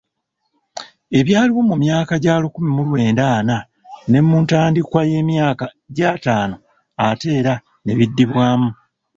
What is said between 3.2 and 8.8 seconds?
ana ne mu ntandikwa y’emyaka gy’ataano ate era n’ebiddibwamu.